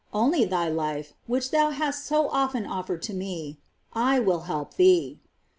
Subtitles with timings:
[0.25, 3.59] —only thy life, which thou hast so often offered to Me.
[3.93, 5.19] I will help thee."